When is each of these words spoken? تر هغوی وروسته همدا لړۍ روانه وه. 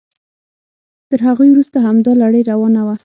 تر 1.09 1.19
هغوی 1.27 1.49
وروسته 1.51 1.77
همدا 1.87 2.11
لړۍ 2.21 2.41
روانه 2.51 2.81
وه. 2.85 2.95